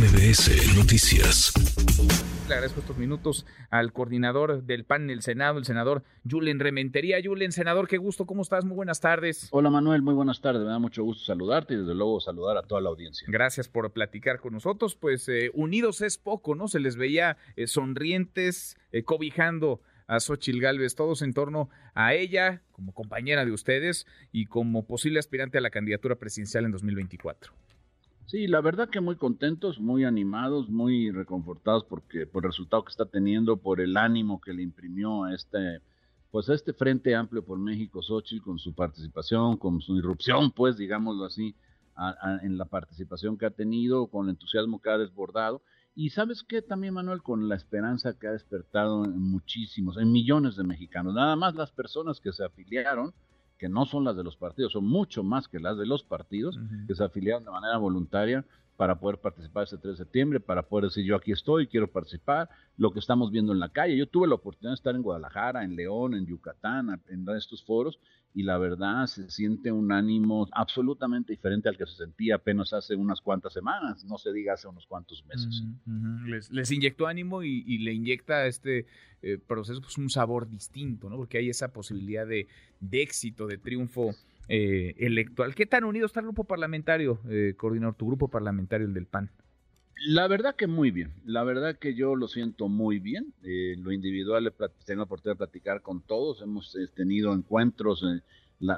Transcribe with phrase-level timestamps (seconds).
[0.00, 1.52] MBS Noticias.
[2.48, 7.18] Le agradezco estos minutos al coordinador del PAN en el Senado, el senador Julen Rementería.
[7.22, 8.64] Julen, senador, qué gusto, ¿cómo estás?
[8.64, 9.48] Muy buenas tardes.
[9.50, 10.62] Hola Manuel, muy buenas tardes.
[10.62, 13.28] Me da mucho gusto saludarte y desde luego saludar a toda la audiencia.
[13.30, 14.96] Gracias por platicar con nosotros.
[14.96, 16.66] Pues eh, unidos es poco, ¿no?
[16.66, 22.62] Se les veía eh, sonrientes, eh, cobijando a Xochil Gálvez, todos en torno a ella
[22.72, 27.52] como compañera de ustedes y como posible aspirante a la candidatura presidencial en 2024.
[28.30, 32.92] Sí, la verdad que muy contentos, muy animados, muy reconfortados porque por el resultado que
[32.92, 35.80] está teniendo, por el ánimo que le imprimió a este,
[36.30, 40.76] pues a este Frente Amplio por México, Xochitl, con su participación, con su irrupción, pues
[40.76, 41.56] digámoslo así,
[42.42, 45.60] en la participación que ha tenido, con el entusiasmo que ha desbordado.
[45.96, 50.54] Y sabes qué también, Manuel, con la esperanza que ha despertado en muchísimos, en millones
[50.54, 53.12] de mexicanos, nada más las personas que se afiliaron,
[53.60, 56.58] que no son las de los partidos, son mucho más que las de los partidos,
[56.86, 58.42] que se afiliaron de manera voluntaria
[58.80, 62.48] para poder participar ese 3 de septiembre, para poder decir yo aquí estoy, quiero participar,
[62.78, 63.94] lo que estamos viendo en la calle.
[63.94, 68.00] Yo tuve la oportunidad de estar en Guadalajara, en León, en Yucatán, en estos foros,
[68.32, 72.96] y la verdad se siente un ánimo absolutamente diferente al que se sentía apenas hace
[72.96, 75.62] unas cuantas semanas, no se diga hace unos cuantos meses.
[76.50, 78.86] les, inyectó ánimo y, le inyecta a este
[79.20, 81.18] eh, proceso pues, un sabor distinto, ¿no?
[81.18, 82.48] Porque hay esa posibilidad de,
[82.80, 84.14] de éxito, de triunfo
[84.50, 85.54] eh, electoral.
[85.54, 89.30] ¿Qué tan unido está el grupo parlamentario, eh, coordinador, tu grupo parlamentario, el del PAN?
[90.06, 93.32] La verdad que muy bien, la verdad que yo lo siento muy bien.
[93.44, 94.52] Eh, lo individual,
[94.84, 98.04] tengo la oportunidad de platicar con todos, hemos eh, tenido encuentros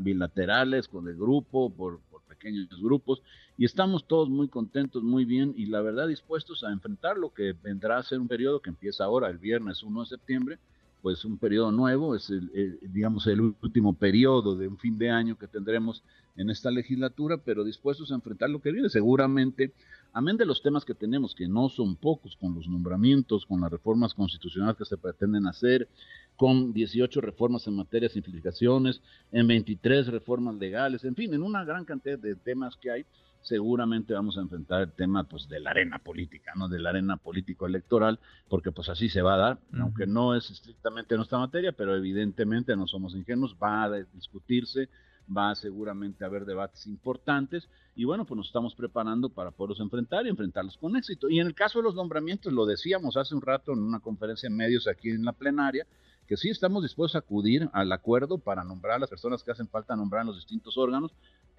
[0.00, 3.22] bilaterales con el grupo, por, por, pequeños grupos,
[3.58, 7.52] y estamos todos muy contentos, muy bien, y la verdad dispuestos a enfrentar lo que
[7.52, 10.58] vendrá a ser un periodo que empieza ahora, el viernes 1 de septiembre,
[11.02, 15.38] pues un periodo nuevo, es el, digamos el último periodo de un fin de año
[15.38, 16.02] que tendremos
[16.36, 18.88] en esta legislatura, pero dispuestos a enfrentar lo que viene.
[18.88, 19.72] Seguramente,
[20.12, 23.70] amén de los temas que tenemos, que no son pocos, con los nombramientos, con las
[23.70, 25.88] reformas constitucionales que se pretenden hacer,
[26.36, 29.00] con 18 reformas en materia de simplificaciones,
[29.32, 33.06] en 23 reformas legales, en fin, en una gran cantidad de temas que hay,
[33.42, 36.68] seguramente vamos a enfrentar el tema pues de la arena política, ¿no?
[36.68, 38.18] De la arena político electoral,
[38.48, 42.76] porque pues así se va a dar, aunque no es estrictamente nuestra materia, pero evidentemente
[42.76, 44.88] no somos ingenuos, va a discutirse,
[45.34, 49.80] va a seguramente a haber debates importantes y bueno, pues nos estamos preparando para poderlos
[49.80, 51.28] enfrentar y enfrentarlos con éxito.
[51.28, 54.46] Y en el caso de los nombramientos, lo decíamos hace un rato en una conferencia
[54.46, 55.86] en medios aquí en la plenaria,
[56.26, 59.68] que sí estamos dispuestos a acudir al acuerdo para nombrar a las personas que hacen
[59.68, 61.12] falta nombrar en los distintos órganos,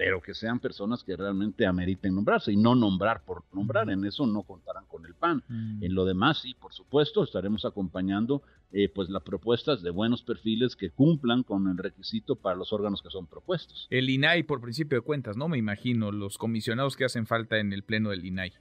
[0.04, 3.88] pero que sean personas que realmente ameriten nombrarse y no nombrar por nombrar.
[3.92, 5.44] En eso no contarán con el PAN.
[5.48, 5.84] Mm.
[5.84, 8.42] En lo demás, sí, por supuesto, estaremos acompañando
[8.72, 13.04] eh, pues las propuestas de buenos perfiles que cumplan con el requisito para los órganos
[13.04, 13.86] que son propuestos.
[13.92, 15.48] El INAI, por principio de cuentas, ¿no?
[15.48, 18.54] Me imagino, los comisionados que hacen falta en el pleno del INAI.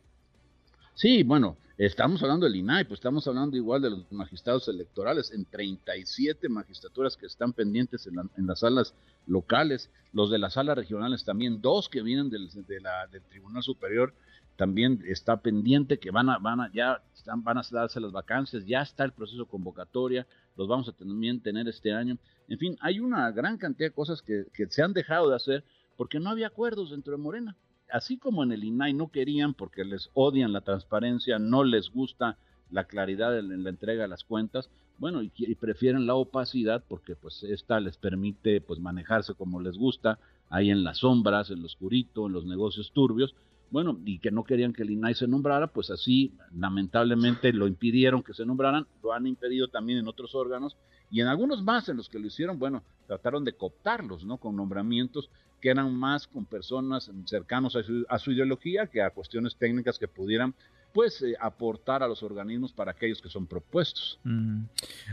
[1.00, 5.46] Sí, bueno, estamos hablando del INAI, pues estamos hablando igual de los magistrados electorales, en
[5.46, 8.92] 37 magistraturas que están pendientes en, las salas
[9.26, 14.12] locales, los de las salas regionales también, dos que vienen del, del Tribunal Superior,
[14.56, 18.66] también está pendiente que van a, van a, ya están, van a darse las vacancias,
[18.66, 22.18] ya está el proceso convocatoria, los vamos a también tener este año.
[22.46, 25.64] En fin, hay una gran cantidad de cosas que, que se han dejado de hacer
[25.96, 27.56] porque no había acuerdos dentro de Morena
[27.92, 32.36] así como en el INAI no querían porque les odian la transparencia, no les gusta
[32.70, 37.42] la claridad en la entrega de las cuentas, bueno, y, prefieren la opacidad porque pues
[37.42, 40.18] esta les permite pues manejarse como les gusta,
[40.50, 43.34] ahí en las sombras, en lo oscurito, en los negocios turbios,
[43.70, 48.22] bueno, y que no querían que el INAI se nombrara, pues así lamentablemente lo impidieron
[48.22, 50.76] que se nombraran, lo han impedido también en otros órganos
[51.10, 54.38] y en algunos más en los que lo hicieron, bueno, trataron de cooptarlos, ¿no?
[54.38, 55.30] Con nombramientos
[55.60, 59.98] que eran más con personas cercanos a su, a su ideología que a cuestiones técnicas
[59.98, 60.54] que pudieran
[60.92, 64.20] pues eh, aportar a los organismos para aquellos que son propuestos.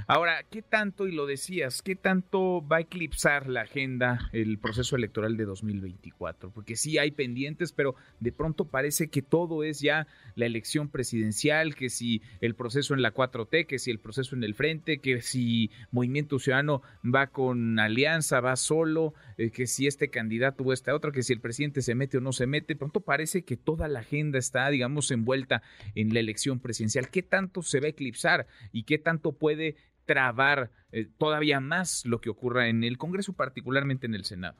[0.07, 4.95] Ahora, ¿qué tanto, y lo decías, qué tanto va a eclipsar la agenda el proceso
[4.95, 6.51] electoral de 2024?
[6.51, 11.75] Porque sí hay pendientes, pero de pronto parece que todo es ya la elección presidencial,
[11.75, 15.21] que si el proceso en la 4T, que si el proceso en el frente, que
[15.21, 20.91] si Movimiento Ciudadano va con alianza, va solo, eh, que si este candidato o este
[20.91, 23.87] otro, que si el presidente se mete o no se mete, pronto parece que toda
[23.87, 25.61] la agenda está, digamos, envuelta
[25.95, 27.09] en la elección presidencial.
[27.09, 29.75] ¿Qué tanto se va a eclipsar y qué tanto puede
[30.05, 34.57] trabar eh, todavía más lo que ocurra en el Congreso, particularmente en el Senado?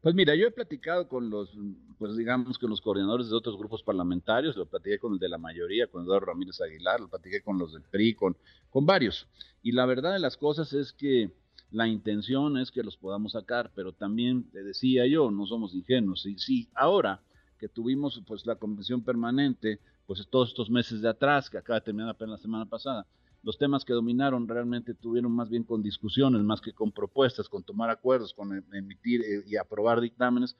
[0.00, 1.50] Pues mira, yo he platicado con los,
[1.98, 5.38] pues digamos, con los coordinadores de otros grupos parlamentarios, lo platiqué con el de la
[5.38, 8.36] mayoría, con Eduardo Ramírez Aguilar, lo platiqué con los del PRI, con,
[8.70, 9.26] con varios.
[9.60, 11.32] Y la verdad de las cosas es que
[11.70, 16.24] la intención es que los podamos sacar, pero también te decía yo, no somos ingenuos.
[16.26, 17.20] Y si ahora
[17.58, 21.84] que tuvimos pues la convención permanente, pues todos estos meses de atrás, que acaba de
[21.84, 23.06] terminar apenas la semana pasada,
[23.42, 27.62] los temas que dominaron realmente tuvieron más bien con discusiones, más que con propuestas, con
[27.62, 30.56] tomar acuerdos, con em, emitir eh, y aprobar dictámenes,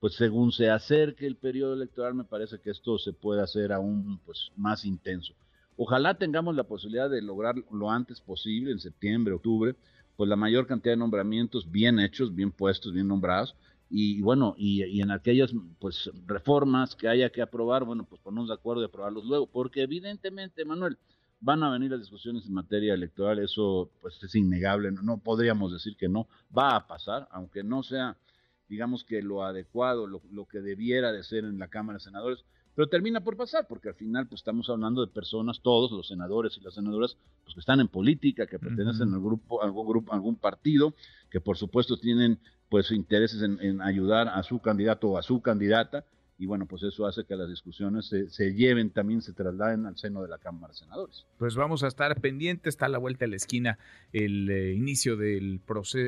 [0.00, 4.18] pues según se acerque el periodo electoral me parece que esto se puede hacer aún
[4.24, 5.34] pues más intenso.
[5.76, 9.74] Ojalá tengamos la posibilidad de lograr lo antes posible, en septiembre, octubre,
[10.16, 13.54] pues la mayor cantidad de nombramientos bien hechos, bien puestos, bien nombrados,
[13.94, 18.54] y bueno, y, en aquellas pues reformas que haya que aprobar, bueno, pues ponernos de
[18.54, 20.96] acuerdo y aprobarlos luego, porque evidentemente, Manuel,
[21.40, 25.94] van a venir las discusiones en materia electoral, eso pues es innegable, no, podríamos decir
[25.98, 28.16] que no, va a pasar, aunque no sea,
[28.66, 32.46] digamos que lo adecuado, lo, lo que debiera de ser en la Cámara de Senadores,
[32.74, 36.56] pero termina por pasar, porque al final pues estamos hablando de personas, todos los senadores
[36.56, 40.36] y las senadoras, pues que están en política, que pertenecen al grupo, algún grupo, algún
[40.36, 40.94] partido,
[41.30, 42.38] que por supuesto tienen
[42.68, 46.04] pues intereses en, ayudar a su candidato o a su candidata,
[46.42, 50.22] y bueno, pues eso hace que las discusiones se, lleven, también se trasladen al seno
[50.22, 51.24] de la Cámara de Senadores.
[51.38, 53.78] Pues vamos a estar pendientes, está a la vuelta de la esquina
[54.12, 55.60] el eh, inicio del,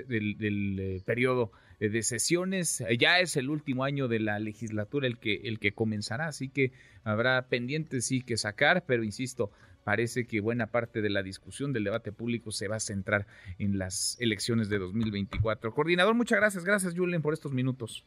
[0.08, 2.82] del, del eh, periodo eh, de sesiones.
[2.98, 6.72] Ya es el último año de la legislatura el que, el que comenzará, así que
[7.04, 9.52] habrá pendientes sí que sacar, pero insisto,
[9.84, 13.28] parece que buena parte de la discusión del debate público se va a centrar
[13.60, 15.72] en las elecciones de 2024.
[15.72, 16.64] Coordinador, muchas gracias.
[16.64, 18.04] Gracias, Julen, por estos minutos.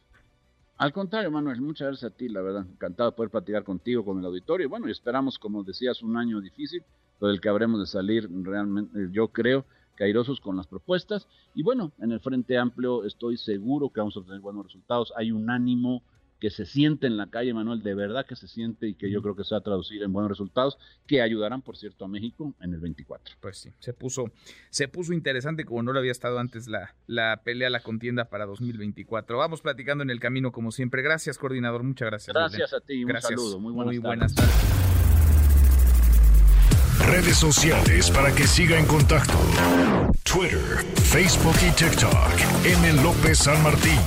[0.77, 2.65] Al contrario, Manuel, muchas gracias a ti, la verdad.
[2.69, 4.69] Encantado de poder platicar contigo, con el auditorio.
[4.69, 6.83] Bueno, y esperamos, como decías, un año difícil,
[7.19, 9.65] pero el que habremos de salir realmente, yo creo,
[9.95, 11.27] cairosos con las propuestas.
[11.55, 15.11] Y bueno, en el Frente Amplio estoy seguro que vamos a obtener buenos resultados.
[15.15, 16.03] Hay un ánimo
[16.39, 19.21] que se siente en la calle, Manuel, de verdad que se siente y que yo
[19.21, 22.53] creo que se va a traducir en buenos resultados que ayudarán, por cierto, a México
[22.61, 23.35] en el 24.
[23.39, 24.31] Pues sí, se puso,
[24.69, 28.45] se puso interesante como no lo había estado antes la, la pelea, la contienda para
[28.45, 29.37] 2024.
[29.37, 31.01] Vamos platicando en el camino como siempre.
[31.01, 32.33] Gracias, coordinador, muchas gracias.
[32.33, 34.97] Gracias a ti, un saludo, muy buenas, muy buenas tardes
[37.07, 39.33] redes sociales para que siga en contacto:
[40.23, 42.65] Twitter, Facebook y TikTok.
[42.65, 43.01] M.
[43.01, 43.99] López San Martín.